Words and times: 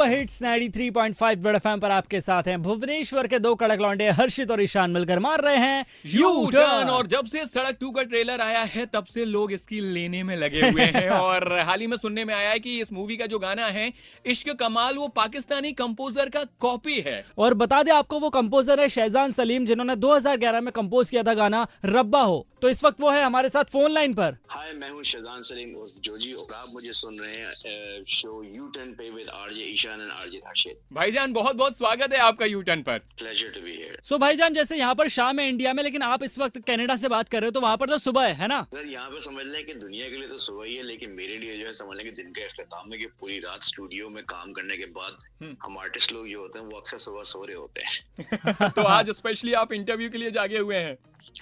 Super 0.00 0.12
hits 0.12 0.38
93.5 0.42 1.46
red 1.46 1.56
FM 1.56 1.80
पर 1.80 1.90
आपके 1.90 2.20
साथ 2.20 2.42
हैं 2.48 2.60
भुवनेश्वर 2.62 3.26
के 3.26 3.38
दो 3.38 3.54
कड़क 3.54 3.80
लौंडे 3.80 4.08
हर्षित 4.10 4.50
और 4.50 4.62
ईशान 4.62 4.90
मिलकर 4.90 5.18
मार 5.18 5.40
रहे 5.40 5.56
हैं। 5.56 5.84
यू 6.06 6.30
टर्न 6.52 6.88
और 6.88 7.06
जब 7.06 7.26
से 7.26 7.44
सड़क 7.46 7.76
टू 7.80 7.90
का 7.90 8.02
ट्रेलर 8.02 8.40
आया 8.40 8.62
है 8.66 8.86
तब 8.86 9.04
से 9.04 9.24
लोग 9.24 9.52
इसकी 9.52 9.80
लेने 9.80 10.22
में 10.22 10.34
लगे 10.36 10.60
हुए 10.60 10.84
हैं। 10.84 11.08
और 11.18 11.52
हाल 11.60 11.80
ही 11.80 11.86
में 11.86 11.96
सुनने 11.96 12.24
में 12.24 12.34
आया 12.34 12.50
है 12.50 12.58
कि 12.58 12.80
इस 12.80 12.92
मूवी 12.92 13.16
का 13.16 13.26
जो 13.26 13.38
गाना 13.38 13.66
है 13.66 13.92
इश्क 14.26 14.52
कमाल 14.60 14.96
वो 14.96 15.08
पाकिस्तानी 15.08 15.72
कंपोजर 15.72 16.28
का 16.28 16.44
कॉपी 16.60 17.00
है। 17.00 17.24
और 17.38 17.54
बता 17.54 17.82
दें 17.82 17.92
आपको 17.92 18.20
वो 18.20 18.30
कंपोजर 18.30 18.80
है 18.80 18.88
शहजान 18.88 19.32
सलीम 19.32 19.66
जिन्होंने 19.66 19.96
2011 19.96 20.60
में 20.60 20.72
कंपोज 20.72 21.10
किया 21.10 21.22
था 21.22 21.34
गाना 21.34 21.66
रब्बा 21.84 22.22
हो। 22.22 22.46
तो 22.62 22.68
इस 22.68 22.82
वक्त 22.84 23.00
वो 23.00 23.10
है 23.10 23.22
हमारे 23.24 23.48
साथ 23.48 23.64
फ़ोन 23.72 23.90
लाइन 23.92 24.14
पर। 24.14 24.36
हाय 24.50 24.72
मैं 24.72 24.88
हूँ 24.90 25.02
शहजान 25.04 25.42
सलीम 25.42 25.74
और 25.76 25.88
जोजी 26.04 26.32
और 26.32 26.54
आप 26.54 26.68
मुझे 26.72 26.92
सुन 26.92 27.18
रहे 27.20 27.36
हैं 27.36 28.02
शो 28.08 28.42
यू 28.44 28.66
टर्न 28.68 28.92
पे 28.94 29.10
with 29.10 29.28
RJ 29.34 29.64
Ishan 29.64 30.00
and 30.00 30.10
RJ 30.12 30.38
Rashid 30.38 30.76
भाईजान 30.92 31.32
बहुत 31.32 31.56
बहुत 31.56 31.76
स्वागत 31.76 32.12
है 32.12 32.18
आपका 32.20 32.46
यू 32.46 32.60
टर्न 32.62 32.82
पर। 32.82 32.98
Pleasure 33.18 33.48
to 33.48 33.60
be 33.60 33.70
here 33.72 33.98
so 34.04 34.18
भाईजान 34.18 34.54
जैसे 34.54 34.76
यहाँ 34.76 34.94
पर 34.94 35.08
शाम 35.08 35.38
है 35.40 35.48
इंडिया 35.48 35.72
में 35.74 35.82
लेकिन 35.82 36.02
आप 36.02 36.22
इस 36.22 36.38
वक्त 36.38 36.58
कनाडा 36.66 36.96
से 36.96 37.08
बात 37.08 37.28
कर 37.28 37.40
रहे 37.40 37.46
हो 37.46 37.50
तो 37.50 37.60
वहाँ 37.60 37.76
पर 37.76 37.88
तो 37.88 37.98
सुबह 37.98 38.26
है 38.26 38.34
है 38.34 38.48
ना? 38.48 38.62
सर 38.74 38.86
यहाँ 38.86 39.10
पे 39.10 39.20
समझ 39.20 39.46
लें 39.46 39.64
कि 39.66 39.74
दुनिया 39.76 40.08
के 40.08 40.16
लिए 40.16 40.28
तो 40.28 40.38
सुबह 40.38 40.64
ही 40.66 40.74
है 40.76 40.82
लेकिन 40.82 41.10
मेरे 41.12 41.38
लिए 41.38 41.56
जो 41.58 41.66
है 41.66 41.72
समझ 41.72 41.96
लें 41.96 42.06
कि 42.08 42.14
दिन 42.22 42.32
का 42.32 42.44
अख्ताम 42.44 42.92
है 42.92 42.98
कि 42.98 43.06
पूरी 43.20 43.38
रात 43.38 43.62
स्टूडियो 43.62 44.08
में 44.08 44.22
काम 44.24 44.52
करने 44.52 44.76
के 44.76 44.86
बाद 44.92 45.18
हम्म। 45.42 45.54
हम 45.62 45.78
आर्टिस्ट 45.78 46.12
लोग 46.12 46.28
जो 46.28 46.40
होते 46.40 46.58
हैं 46.58 46.66
वो 46.66 46.78
अक्सर 46.78 46.98
सुबह 46.98 47.22
सो 47.32 47.44
रहे 47.44 47.56
होते 47.56 47.82
हैं। 47.82 48.70
तो 48.76 48.82
आज 48.88 49.10
स्पेशली 49.12 49.52
आप 49.60 49.72
इंटरव्यू 49.72 50.10
के 50.10 50.18
लिए 50.18 50.30
जागे 50.30 50.58
हुए 50.58 50.76
हैं। 50.76 50.96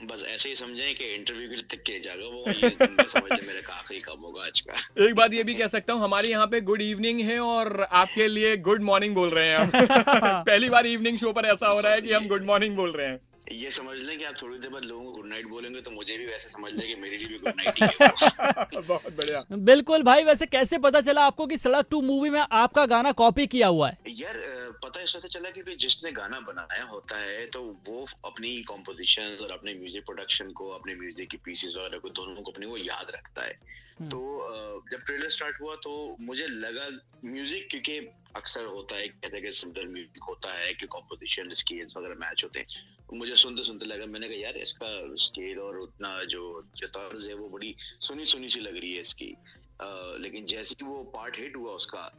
बस 0.04 0.24
ऐसे 0.28 0.48
ही 0.48 0.54
समझें 0.54 0.94
कि 0.94 1.04
इंटरव्यू 1.04 1.48
के 1.48 1.54
लिए 1.54 1.76
तक 1.76 1.82
के 1.82 1.98
जाएगा 1.98 2.26
वो 2.26 2.44
ये 2.48 2.68
समझ 3.08 3.46
मेरे 3.46 3.62
का 3.62 3.74
आखिरी 3.74 4.00
काम 4.00 4.20
होगा 4.20 4.44
आज 4.44 4.60
का। 4.60 5.04
एक 5.06 5.14
बात 5.14 5.34
ये 5.34 5.44
भी 5.44 5.54
कह 5.54 5.66
सकता 5.66 5.92
हूँ 5.92 6.02
हमारे 6.02 6.28
यहाँ 6.28 6.46
पे 6.46 6.60
गुड 6.60 6.82
इवनिंग 6.82 7.20
है 7.20 7.40
और 7.40 7.88
आपके 7.92 8.28
लिए 8.28 8.56
गुड 8.56 8.82
मॉर्निंग 8.82 9.14
बोल 9.14 9.30
रहे 9.30 9.48
हैं 9.48 9.58
हम। 9.58 9.70
पहली 10.44 10.68
बार 10.68 10.86
इवनिंग 10.86 11.18
शो 11.18 11.32
पर 11.32 11.46
ऐसा 11.46 11.68
हो 11.68 11.80
रहा 11.80 11.92
है 11.92 12.00
कि 12.00 12.12
हम 12.12 12.28
गुड 12.28 12.44
मॉर्निंग 12.44 12.76
बोल 12.76 12.92
रहे 12.92 13.06
हैं। 13.06 13.27
ये 13.52 13.70
समझ 13.70 14.00
लें 14.00 14.18
कि 14.18 14.24
आप 14.24 14.34
थोड़ी 14.42 14.58
देर 14.58 14.70
बाद 14.70 14.84
लोगों 14.84 15.04
को 15.04 15.12
गुड 15.12 15.26
नाइट 15.26 15.46
बोलेंगे 15.46 15.80
तो 15.80 15.90
मुझे 15.90 16.16
भी 16.18 16.26
वैसे 16.26 16.48
समझ 16.48 16.72
लें 16.72 16.86
कि 16.88 16.94
मेरे 16.94 17.16
लिए 17.16 17.28
भी 17.28 17.38
गुड 17.38 17.52
नाइट 17.56 17.82
ही 17.82 18.80
बहुत 18.80 19.12
बढ़िया। 19.12 19.42
बिल्कुल 19.52 20.02
भाई 20.02 20.24
वैसे 20.24 20.46
कैसे 20.46 20.78
पता 20.78 21.00
चला 21.00 21.24
आपको 21.26 21.46
कि 21.46 21.56
सड़क 21.56 21.86
टू 21.90 22.00
मूवी 22.02 22.30
में 22.30 22.40
आपका 22.40 22.86
गाना 22.86 23.12
कॉपी 23.12 23.46
किया 23.46 23.68
हुआ 23.68 23.88
है? 23.88 23.98
यार 24.08 24.36
पता 24.84 25.00
इस 25.00 25.16
वजह 25.16 25.28
चला 25.28 25.50
क्योंकि 25.50 25.76
जिसने 25.76 26.12
गाना 26.12 26.40
बनाया 26.40 26.84
होता 26.84 27.18
है 27.20 27.46
तो 27.46 27.62
वो 27.88 28.06
अपनी 28.24 28.62
कॉम्पोजिशन 28.62 29.36
और 29.42 29.50
अपने 29.50 29.74
म्यूज़िक 29.74 30.04
प्रोडक्शन 30.04 30.50
को 30.50 30.68
अपने 30.68 30.94
म्यूज़िक 30.94 31.30
की 31.30 31.36
पीसेस 31.36 31.74
वगैरह 31.78 31.98
को 31.98 32.08
दोनों 32.08 32.42
को 32.42 32.50
अपने 32.50 32.66
वो 32.66 32.76
याद 32.76 33.10
रखता 33.14 33.42
है। 33.42 33.58
हम्म। 34.00 34.10
तो 34.10 34.82
जब 34.90 34.98
ट्रेलर 34.98 35.28
स्टार्ट 35.28 35.60
हुआ 35.60 35.74
तो 35.74 36.16
मुझे 36.20 36.46
लगा 36.46 36.88
म्यूज़िक 37.24 37.68
क्योंकि 37.70 38.00
अक्सर 38.36 38.64
होता 38.64 38.96
है 38.96 39.08
कहते 39.08 39.36
हैं 39.36 39.46
कि 39.46 39.52
सिमिलर 39.52 39.88
म्यूज़िक 39.88 40.22
होता 40.28 40.52
है 40.52 40.74
कि 40.74 40.86
कॉम्पोजिशन 40.86 41.52
स्केल्स 41.52 41.96
वगैरह 41.96 42.14
मैच 42.14 42.44
होते 42.44 42.58
हैं। 42.60 42.66
मुझे 43.14 43.36
सुनते 43.36 43.64
सुनते 43.64 43.86
लगा 43.86 44.06
मैंने 44.06 44.28
कहा 44.28 44.36
यार 44.36 44.56
इसका 44.56 45.14
स्केल 45.14 45.58
और 45.58 45.78
उतना 45.78 46.24
जो 46.24 46.64
जो 46.76 46.86
तर्ज 46.86 47.28
है 47.28 47.34
वो 47.34 47.48
बड़ी 47.48 47.74
सुनी 47.78 48.24
सुनी 48.24 48.48
सी 48.48 48.60
लग 48.60 48.76
रही 48.76 48.94
है 48.94 49.00
इसकी। 49.00 49.36
अ, 49.80 50.16
लेकिन 50.20 50.46
जैसे 50.46 50.74
ही 50.82 50.86
वो 50.86 51.02
पार्ट 51.04 51.38
हिट 51.38 51.56
हुआ 51.56 51.72
उसका 51.72 52.16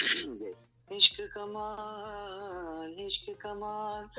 इश्क 0.92 1.22
कमाल 1.22 3.06
इश्क 3.06 3.38
कमाल। 3.42 4.10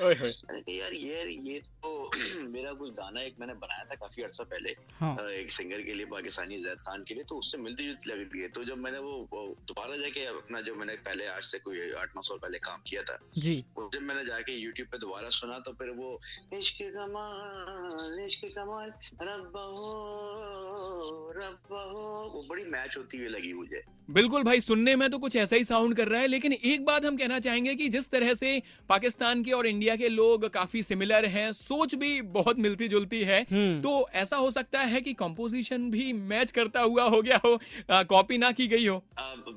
यार 0.69 0.93
ये 0.93 1.25
ये 1.53 1.59
तो 1.61 2.11
मेरा 2.71 2.79
कुछ 2.79 2.91
गाना 2.97 3.21
एक 3.21 3.35
मैंने 3.41 3.55
बनाया 3.59 3.85
था 3.85 3.95
काफ़ी 3.99 4.23
अर्सा 4.23 4.45
पहले 4.47 4.71
हाँ। 4.99 5.17
एक 5.33 5.51
सिंगर 5.51 5.83
के 5.83 5.93
लिए 5.93 6.07
पाकिस्तानी 6.07 6.59
जैद 6.59 6.81
खान 6.81 7.03
के 7.03 7.15
लिए 7.15 7.25
तो 7.29 7.37
उससे 7.37 7.59
मिलती 7.59 7.85
जुलती 7.85 8.11
लग 8.11 8.21
रही 8.23 8.43
है। 8.43 8.49
तो 8.49 8.65
जब 8.65 8.79
मैंने 8.79 8.99
वो 8.99 9.43
दोबारा 9.67 9.97
जाके 9.97 10.25
अपना 10.27 10.61
जो 10.61 10.75
मैंने 10.75 10.95
पहले 11.03 11.27
आज 11.27 11.43
से 11.43 11.59
कोई 11.59 11.91
आठ 11.99 12.15
नौ 12.17 12.23
साल 12.23 12.39
पहले 12.39 12.59
काम 12.63 12.83
किया 12.87 13.03
था 13.03 13.19
जी। 13.39 13.55
जब 13.79 14.03
मैंने 14.03 14.25
जाके 14.25 14.59
यूट्यूब 14.61 14.89
पे 14.89 14.99
दोबारा 14.99 15.29
सुना 15.35 15.59
तो 15.67 15.73
फिर 15.75 15.91
वो 15.99 16.11
इश्क 16.55 16.83
कमाल 16.95 18.25
इश्क 18.25 18.47
कमाल 18.59 18.93
रब्बा 19.23 19.65
हो 19.71 21.33
रब्बा 21.37 21.83
हो। 21.83 22.05
वो 22.35 22.43
बड़ी 22.51 22.65
मैच 22.71 22.97
होती 22.99 23.19
हुई 23.19 23.29
लगी 23.29 23.53
मुझे। 23.53 23.83
बिल्कुल 24.11 24.43
भाई 24.43 24.61
सुनने 24.61 24.95
में 24.97 25.09
तो 25.11 25.19
कुछ 25.19 25.35
ऐसा 25.37 25.57
ही 25.57 25.65
साउंड 25.65 25.95
कर 25.97 26.09
रहा 26.09 26.21
है 26.21 26.27
लेकिन 26.27 26.53
एक 26.53 26.85
बात 26.85 27.05
हम 27.05 27.17
कहना 27.17 27.39
चाहेंगे 27.39 27.75
कि 27.75 27.89
जिस 27.89 28.09
तरह 28.11 28.35
से 28.35 28.51
पाकिस्तान 28.89 29.43
के 29.45 29.53
और 29.53 29.67
इंडिया 29.67 29.97
के 29.97 30.09
लोग 30.09 30.49
काफ़ी 30.51 30.83
सिमिलर 30.83 31.27
हैं 31.27 31.53
सोच 31.53 31.95
भी 31.95 32.21
बहुत 32.33 32.59
मिलती 32.61 32.89
जुलती 32.89 33.21
है। 33.23 33.41
हम्म। 33.43 33.81
तो 33.81 34.09
ऐसा 34.15 34.37
हो 34.37 34.51
सकता 34.51 34.81
है 34.81 35.01
कि 35.01 35.13
कंपोजिशन 35.13 35.91
भी 35.91 36.13
मैच 36.13 36.51
करता 36.51 36.81
हुआ 36.81 37.05
हो 37.05 37.23
गया 37.23 37.41
हो 37.45 37.59
कॉपी 37.91 38.39
ना 38.39 38.53
की 38.53 38.67
गई 38.67 38.87
हो। 38.87 39.05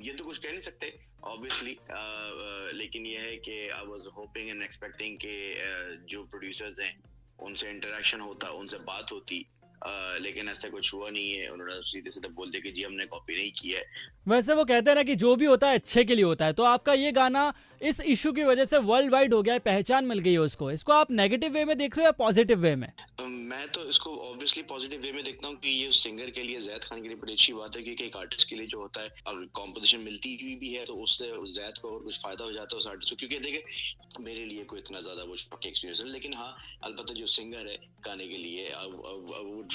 ये 0.01 0.13
तो 0.13 0.25
कुछ 0.25 0.37
कह 0.37 0.49
नहीं 0.49 0.59
सकते 0.59 0.93
ऑब्वियसली 1.23 1.77
लेकिन 2.77 3.05
ये 3.05 3.17
है 3.17 3.35
कि 3.37 3.69
I 3.69 3.85
was 3.85 4.07
hoping 4.17 4.49
and 4.49 4.63
expecting 4.63 5.17
कि 5.17 5.35
uh, 5.53 6.09
जो 6.09 6.23
प्रोड्यूसर्स 6.23 6.79
हैं 6.79 6.93
उनसे 7.39 7.69
इंटरेक्शन 7.69 8.19
होता 8.19 8.49
उनसे 8.49 8.77
बात 8.77 9.11
होती 9.11 9.45
लेकिन 10.21 10.49
ऐसा 10.49 10.69
कुछ 10.69 10.93
हुआ 10.93 11.09
नहीं 11.09 11.31
है। 11.31 11.49
उन्होंने 11.49 11.81
सीधे 11.83 12.09
सीधे 12.09 12.29
बोल 12.31 12.49
दिया 12.51 12.61
कि 12.61 12.71
जी 12.71 12.83
हमने 12.83 13.05
कॉपी 13.07 13.35
नहीं 13.35 13.51
किया 13.53 13.79
है। 13.79 13.85
वैसे 14.27 14.53
वो 14.53 14.65
कहते 14.65 14.89
हैं 14.89 14.95
ना 14.95 15.03
कि 15.03 15.15
जो 15.17 15.35
भी 15.35 15.45
होता 15.45 15.69
है 15.69 15.75
अच्छे 15.75 16.03
के 16.03 16.15
लिए 16.15 16.25
होता 16.25 16.45
है। 16.45 16.53
तो 16.53 16.63
आपका 16.65 16.93
ये 16.95 17.11
गाना 17.13 17.53
इस 17.81 17.99
इशू 18.01 18.31
की 18.33 18.43
वजह 18.43 18.65
से 18.65 18.77
वर्ल्ड 18.79 19.11
वाइड 19.11 19.33
हो 19.33 19.41
गया 19.43 19.53
है 19.53 19.59
पहचान 19.61 20.05
मिल 20.05 20.19
गई 20.19 20.31
है 20.31 20.39
उसको। 20.39 20.69
इसको 20.71 20.93
आप 20.93 21.11
नेगेटिव 21.11 21.53
वे 21.53 21.63
में 21.65 21.77
देख 21.77 21.97
रहे 21.97 22.03
हो 22.03 22.07
या 22.07 22.11
पॉजिटिव 22.17 22.59
वे 22.59 22.75
में? 22.75 22.87
मैं 23.21 23.67
तो 23.69 23.83
इसको 23.89 24.15
ऑब्वियसली 24.19 24.63
पॉजिटिव 24.63 25.01
वे 25.01 25.11
में 25.11 25.23
देखता 25.23 25.47
हूँ 25.47 25.55
कि 25.55 25.69
ये 25.71 25.91
सिंगर 25.93 26.29
के 26.29 26.43
लिए 26.43 26.61
जैद 26.61 26.83
खान 26.83 27.01
के 27.01 27.07
लिए 27.07 27.17
बड़ी 27.17 27.33
अच्छी 27.33 27.53
बात 27.53 27.75
है 27.75 27.81
क्योंकि 27.83 28.05
एक 28.05 28.15
आर्टिस्ट 28.17 28.49
के 28.49 28.55
लिए 28.55 28.67
जो 28.67 28.79
होता 28.81 29.01
है 29.01 29.09
अगर 29.27 29.45
कॉम्पोजिशन 29.53 29.99
मिलती 30.01 30.37
हुई 30.41 30.55
भी 30.55 30.71
है 30.73 30.85
तो 30.85 30.93
उससे 31.03 31.25
जैद 31.53 31.77
को 31.77 31.89
अगर 31.89 32.03
कुछ 32.03 32.19
फ़ायदा 32.21 32.43
हो 32.43 32.51
जाता 32.51 32.75
है 32.75 32.77
उस 32.77 32.87
आर्टिस्ट 32.87 33.13
को। 33.13 33.17
क्योंकि 33.17 33.39
देखे 33.39 34.23
मेरे 34.23 34.45
लिए 34.45 34.63
कोई 34.63 34.79
इतना 34.79 34.99
ज़्यादा 34.99 35.23
वो 35.23 35.35
शॉकिंग 35.35 35.69
एक्सपीरियंस 35.69 36.01
है। 36.01 36.11
लेकिन 36.11 36.33
हाँ 36.33 36.55
अलबत्ता 36.83 37.13
जो 37.13 37.25
सिंगर 37.27 37.67
है 37.67 37.77
गाने 38.07 38.27
के 38.27 38.37
लिए 38.37 38.69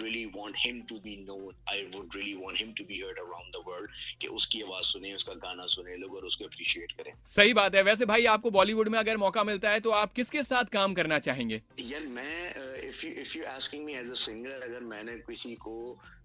really 0.03 0.25
want 0.37 0.55
him 0.59 0.81
to 0.89 0.99
be 0.99 1.17
known 1.23 1.55
I 1.71 1.83
would 1.95 2.17
really 2.17 2.35
want 2.35 2.59
him 2.59 2.73
to 2.73 2.85
be 2.85 3.01
heard 3.01 3.19
around 3.19 3.53
the 3.55 3.63
world 3.69 3.91
कि 4.21 4.27
उसकी 4.39 4.63
आवाज़ 4.63 4.85
सुने 4.87 5.13
उसका 5.15 5.35
गाना 5.45 5.67
सुने 5.67 5.97
लोग 5.97 6.15
और 6.17 6.25
उसको 6.25 6.45
अप्रिशिएट 6.45 6.93
करें। 6.93 7.13
सही 7.29 7.55
बात 7.55 7.75
है। 7.75 7.83
वैसे 7.83 8.07
भाई 8.07 8.25
आपको 8.27 8.51
बॉलीवुड 8.51 8.89
में 8.89 8.99
अगर 8.99 9.17
मौका 9.17 9.45
मिलता 9.45 9.71
है 9.71 9.81
तो 9.81 9.91
आप 9.99 10.13
किसके 10.13 10.43
साथ 10.43 10.65
काम 10.73 10.95
करना 10.95 11.19
चाहेंगे? 11.21 11.61
यार 11.81 12.07
मैं 12.09 12.89
if 12.89 13.07
you 13.07 13.13
if 13.23 13.37
you 13.39 13.45
asking 13.47 13.85
me 13.85 13.93
as 13.95 14.11
a 14.11 14.15
singer 14.23 14.63
अगर 14.63 14.81
मैंने 14.87 15.15
किसी 15.29 15.55
को 15.67 15.77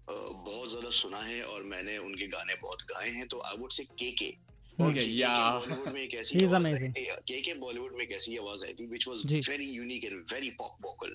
बहुत 0.08 0.68
ज़्यादा 0.70 0.90
सुना 0.94 1.20
है 1.20 1.42
और 1.44 1.62
मैंने 1.64 1.98
उनके 1.98 2.26
गाने 2.28 2.54
बहुत 2.62 2.82
गाए 2.90 3.10
हैं 3.10 3.26
तो 3.28 3.38
आई 3.46 3.56
वुड 3.58 3.72
से 3.72 3.84
के 3.94 4.10
के 4.18 4.32
बॉलीवुड 4.78 5.92
में 5.92 6.00
एक 6.02 6.14
ऐसी 8.12 8.36
आवाज़ 8.36 8.64
आई 8.64 8.72
थी 8.72 8.86
which 8.86 9.06
was. 9.08 9.48
Very 9.48 9.68
unique 9.70 10.04
and 10.04 10.14
very 10.32 10.50
pop 10.58 10.76
vocal 10.84 11.14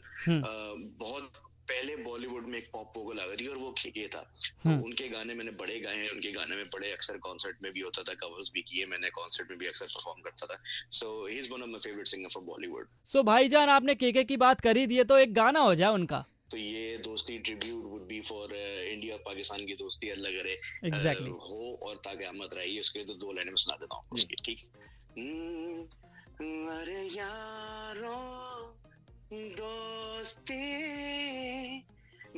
बहुत 0.99 1.41
पहले 1.69 1.95
बॉलीवुड 2.03 2.47
में 2.49 2.57
एक 2.57 2.69
पॉप 2.73 2.87
वोकल 2.95 3.19
आ 3.19 3.25
थी 3.35 3.47
और 3.47 3.57
वो 3.57 3.71
के 3.81 3.89
के 3.91 4.07
था। 4.07 4.21
तो 4.21 4.69
हम्म। 4.69 4.83
उनके 4.83 5.07
गाने 5.09 5.33
मैंने 5.35 5.51
बड़े 5.59 5.77
गाए 5.79 5.97
हैं 5.97 6.09
उनके 6.11 6.31
गाने 6.33 6.55
में 6.55 6.65
बड़े 6.73 6.91
अक्सर 6.91 7.17
कॉन्सर्ट 7.25 7.61
में 7.63 7.71
भी 7.73 7.81
होता 7.81 8.03
था 8.03 8.13
कवर्स 8.23 8.51
भी 8.53 8.61
किए 8.63 8.85
मैंने 8.87 9.09
कॉन्सर्ट 9.11 9.49
में 9.49 9.57
भी 9.59 9.67
अक्सर 9.67 9.85
परफॉर्म 9.87 10.21
करता 10.21 10.47
था। 10.47 10.57
So 10.99 11.11
he 11.27 11.37
is 11.37 11.53
one 11.53 11.61
of 11.61 11.69
my 11.69 11.79
favourite 11.83 12.07
singer 12.07 12.29
from 12.29 12.45
Bollywood 12.45 12.87
so 13.05 13.23
भाईजान 13.23 13.69
आपने 13.69 13.95
केके 13.95 14.23
की 14.23 14.37
बात 14.37 14.61
कर 14.61 14.77
ही 14.77 14.85
दी 14.87 14.97
है 14.97 15.03
तो 15.03 15.17
एक 15.19 15.33
गाना 15.33 15.59
हो 15.59 15.75
जाए 15.75 15.93
उनका। 15.93 16.25
तो 16.51 16.57
ये 16.57 16.97
दोस्ती 17.05 17.37
tribute 17.39 17.83
would 17.85 18.05
be 18.07 18.19
for 18.27 18.53
India 18.55 19.15
और 19.15 19.21
पाकिस्तान 19.25 19.65
की 19.65 19.73
दोस्ती 19.75 20.09
अल्लाह 20.09 20.31
करे। 20.31 20.55
Uh, 20.85 21.29
हो 21.41 21.79
और 21.83 21.95
ताकयामत 22.05 22.53
रही 22.53 22.79
उसके 22.79 22.99
लिए 22.99 23.05
तो 23.07 23.13
दो 23.15 23.33
लाइनें 23.33 23.51
में 23.51 23.57
सुना 23.57 23.75
देता 23.75 23.95
हूँ 23.95 24.03
उसकी 24.11 24.35
ठीक? 24.45 24.59
हम्म, 25.19 25.81
अरे 26.71 27.01
यारो 27.15 28.17
दोस्ती 29.31 30.57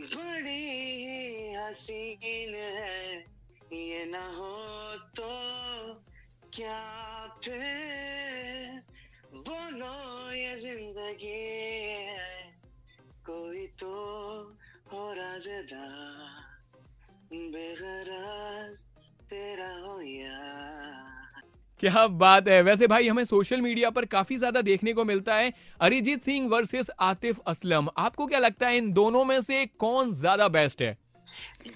बड़ी 0.02 1.54
हसीन 1.54 2.56
है। 2.56 3.20
ये 3.74 4.06
ना 4.06 4.28
हो 4.28 4.98
तो 4.98 5.30
क्या 6.50 7.28
फिर? 7.44 8.84
बोलो, 9.34 10.32
ये 10.32 10.56
ज़िंदगी 10.56 11.54
है। 11.90 12.52
कोई 13.26 13.68
तो 13.68 13.94
हो 14.94 15.14
राजदा। 15.14 16.11
क्या 21.82 22.06
बात 22.08 22.48
है। 22.48 22.62
वैसे 22.62 22.88
भाई, 22.88 23.08
हमें 23.08 23.24
सोशल 23.26 23.62
मीडिया 23.62 23.90
पर 23.90 24.06
काफ़ी 24.06 24.38
ज़्यादा 24.38 24.62
देखने 24.62 24.94
को 24.94 25.04
मिलता 25.06 25.36
है। 25.36 25.54
अरिजीत 25.82 26.24
सिंह 26.24 26.50
वर्सेस 26.50 26.90
आतिफ 27.00 27.40
असलम, 27.48 27.88
आपको 27.98 28.26
क्या 28.28 28.40
लगता 28.40 28.68
है 28.68 28.78
इन 28.78 28.92
दोनों 28.94 29.24
में 29.26 29.40
से 29.42 29.66
कौन 29.80 30.14
ज़्यादा 30.14 30.48
बेस्ट 30.48 30.82
है? 30.82 30.98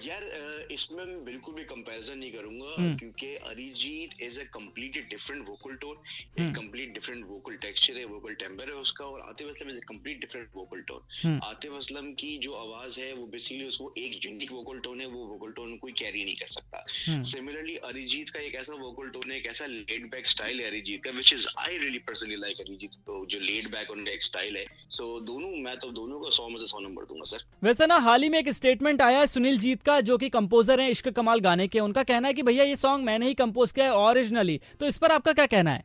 यार 0.02 0.24
इसमें 0.72 1.04
मैं 1.04 1.24
बिल्कुल 1.24 1.54
भी 1.54 1.64
कंपैरिजन 1.66 2.18
नहीं 2.18 2.30
करूँगा 2.32 2.74
हम्म। 2.76 2.96
क्योंकि 2.96 3.34
Arijit 3.46 4.22
is 4.22 4.40
a 4.40 4.44
completely 4.54 5.02
different 5.06 5.48
vocal 5.48 5.76
tone 5.76 5.96
hmm. 5.96 6.44
एक 6.44 6.54
कंप्लीट 6.56 6.92
डिफरेंट 6.94 7.24
वोकल 7.26 7.56
टेक्सचर 7.62 7.96
है 7.96 8.04
वोकल 8.06 8.34
टेम्पर 8.36 8.70
है 8.70 8.74
उसका 8.78 9.04
और 9.06 9.20
Atif 9.22 9.48
Aslam 9.48 9.70
is 9.70 9.78
a 9.78 9.84
complete 9.88 10.20
different 10.20 10.48
vocal 10.54 10.80
tone 10.82 11.02
hmm. 11.16 11.40
Atif 11.44 11.72
Aslam 11.74 12.12
की 12.14 12.36
जो 12.38 12.52
आवाज़ 12.56 13.00
है 13.00 13.12
वो 13.14 13.26
बेसिकली 13.28 13.66
उसको 13.66 13.92
एक 13.98 14.24
यूनिक 14.24 14.52
वोकल 14.52 14.78
टोन 14.80 15.00
है 15.00 15.06
वो 15.08 15.24
वोकल 15.26 15.52
टोन 15.52 15.76
कोई 15.78 15.92
कैरी 15.94 16.24
नहीं 16.24 16.36
कर 16.36 16.48
सकता 16.50 16.84
हम्म। 16.88 17.22
सिमिलरली 17.26 17.76
अरिजीत 17.86 18.30
का 18.30 18.40
एक 18.42 18.54
ऐसा 18.56 18.76
वोकल 18.78 19.08
टोन 19.10 19.30
है 19.30 19.38
एक 19.38 19.46
ऐसा 19.48 19.66
लेड 19.68 20.10
बैक 20.10 20.26
स्टाइल 20.28 20.60
है 20.60 20.66
अरिजीत 20.66 21.04
का 21.04 21.10
which 21.12 21.32
is 21.32 21.48
I 21.58 21.78
really 21.78 21.98
personally 22.06 22.36
like 22.38 22.60
Arijit 22.60 22.94
को 23.06 23.24
जो 23.26 23.40
लेड 23.40 23.70
बैक 23.70 23.90
उनका 23.90 24.12
एक 24.12 24.22
स्टाइल 24.24 24.56
है 24.56 24.66
सो 24.90 25.08
दोनों 25.26 25.50
मैं 25.62 25.76
तो 25.78 25.90
दोनों 25.94 26.20
का 26.20 26.30
सौ 26.32 26.48
में 26.48 26.58
से 26.58 26.66
सौ 26.66 26.80
नंबर 26.80 27.04
दूँगा 27.06 27.24
सर 27.26 27.44
वैसे 27.62 27.86
ना 27.86 27.98
हाल 28.00 28.22
ही 28.22 28.28
में 28.28 28.38
एक 28.38 28.48
स्टेटमेंट 28.54 29.02
आया 29.02 29.18
है 29.18 29.26
सुनील 29.46 29.58
जीत 29.58 29.82
का, 29.82 30.00
जो 30.00 30.16
कि 30.18 30.28
कंपोजर 30.28 30.80
है, 30.80 30.90
इश्क 30.90 31.08
कमाल 31.08 31.40
गाने 31.40 31.66
के, 31.68 31.80
उनका 31.80 32.02
कहना 32.02 32.28
है 32.28 32.34
कि 32.34 32.42
भैया 32.42 32.64
ये 32.64 32.76
सॉन्ग 32.76 33.04
मैंने 33.04 33.26
ही 33.26 33.34
कंपोज 33.34 33.72
किया 33.72 33.84
है 33.86 33.92
ओरिजिनली 33.96 34.60
तो 34.80 34.86
इस 34.86 34.98
पर 34.98 35.12
आपका 35.12 35.32
क्या 35.32 35.46
कहना 35.46 35.70
है? 35.70 35.84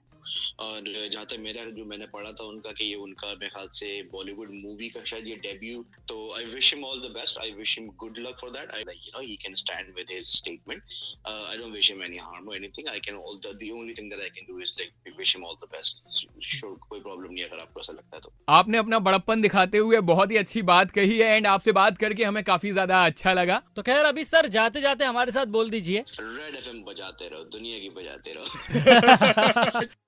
और 0.60 0.92
जहाँ 1.12 1.26
तक 1.26 1.40
मेरा 1.40 1.66
जो 1.78 1.86
मैंने 1.86 2.06
पढ़ा 2.14 2.32
था 2.32 2.46
उनका 2.46 2.72
कि 2.72 2.86
ये 2.86 2.96
उनका 3.06 3.28
मेरे 3.34 3.50
ख्याल 3.50 3.68
से 3.78 3.92
बॉलीवुड 4.12 4.52
मूवी 4.54 4.90
का 4.90 5.04
शायद 5.04 5.28
ये 5.30 5.36
डेब्यू 5.44 5.84
तो 6.10 6.18
I 6.38 6.46
wish 6.54 6.74
him 6.74 6.84
all 6.86 7.00
the 7.02 7.12
best 7.14 7.40
I 7.42 7.52
wish 7.54 7.78
him 7.80 7.88
good 8.04 8.20
luck 8.20 8.40
for 8.42 8.52
that 8.52 8.72
I 8.72 8.82
you 8.82 9.12
know 9.16 9.22
he 9.22 9.36
can 9.44 9.56
stand 9.64 9.94
with 9.96 10.12
his 10.12 10.28
statement 10.30 10.84
I 11.28 11.58
don't 11.58 11.74
wish 11.74 11.92
him 11.92 12.04
any 12.04 12.20
harm 12.22 12.50
और 12.50 12.56
anything 12.56 12.90
I 12.90 13.00
can 13.08 13.18
all 13.18 13.40
the 13.46 13.56
the 13.64 13.72
only 13.74 13.94
thing 13.94 14.10
that 14.12 14.22
I 14.22 14.30
can 14.30 14.46
do 14.50 14.60
is 14.62 14.76
like 14.80 15.18
wish 15.18 15.36
him 15.36 15.46
all 15.46 15.56
the 15.64 15.70
best 15.72 16.04
sure 16.44 16.78
कोई 16.90 17.00
problem 17.00 17.34
नहीं 17.34 17.44
अगर 17.44 17.60
आपको 17.62 17.80
ऐसा 17.80 17.94
लगता 17.94 18.16
है 18.16 18.22
तो। 18.22 18.34
आपने 18.50 18.78
अपना 18.78 19.00
बड़प्पन 19.02 19.42
दिखाते 19.42 19.78
हुए 19.78 20.00
बहुत 20.12 20.32
ही 20.32 20.38
अच्छी 20.38 20.62
बात 20.64 20.92
कही 20.92 21.18
है 21.18 21.30
एंड 21.36 21.48
आपसे 21.48 21.72
बात 21.72 21.98
करके 21.98 22.24
हमें 22.24 22.44
काफ़ी 22.44 22.72
ज़्यादा 22.72 23.04
अच्छा 23.06 23.34
लगा। 23.34 23.62
तो 23.76 23.82
खैर 23.82 24.06
अभी 24.06 24.24
सर 24.24 24.48
जाते 24.50 24.82
जाते 24.82 25.06
हमारे 25.06 25.32
साथ 25.32 25.46
बोल 25.58 25.70
दीजिए। 25.70 26.04
रेड 26.20 26.56
एफएम 26.56 26.84
बजाते 26.84 27.30
रहो 27.30 27.44
दुनिया 27.58 27.80
की 27.80 27.90
बजाते 27.90 28.34
रहो। 28.34 29.86